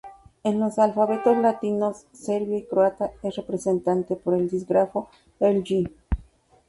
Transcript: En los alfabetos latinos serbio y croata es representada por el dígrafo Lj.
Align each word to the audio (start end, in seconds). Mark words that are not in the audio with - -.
En 0.43 0.59
los 0.59 0.79
alfabetos 0.79 1.37
latinos 1.37 2.07
serbio 2.11 2.57
y 2.57 2.63
croata 2.65 3.11
es 3.21 3.35
representada 3.35 4.01
por 4.17 4.33
el 4.33 4.49
dígrafo 4.49 5.09
Lj. 5.39 5.91